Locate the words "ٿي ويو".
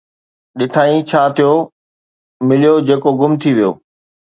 3.41-3.71